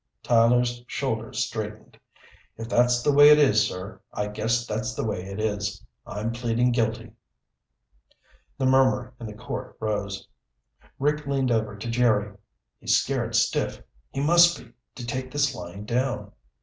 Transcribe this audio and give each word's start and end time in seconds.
Tyler's 0.23 0.83
shoulders 0.87 1.45
straightened. 1.45 1.95
"If 2.57 2.67
that's 2.69 3.03
the 3.03 3.13
way 3.13 3.29
it 3.29 3.37
is, 3.37 3.67
sir, 3.67 4.01
I 4.11 4.29
guess 4.29 4.65
that's 4.65 4.95
the 4.95 5.03
way 5.05 5.23
it 5.25 5.39
is. 5.39 5.85
I'm 6.07 6.31
pleading 6.31 6.71
guilty." 6.71 7.11
The 8.57 8.65
murmur 8.65 9.13
in 9.19 9.27
the 9.27 9.33
court 9.35 9.77
rose. 9.79 10.27
Rick 10.97 11.27
leaned 11.27 11.51
over 11.51 11.75
to 11.77 11.87
Jerry. 11.87 12.35
"He's 12.79 12.97
scared 12.97 13.35
stiff. 13.35 13.79
He 14.09 14.21
must 14.21 14.57
be, 14.57 14.71
to 14.95 15.05
take 15.05 15.29
this 15.29 15.53
lying 15.53 15.85
down." 15.85 16.31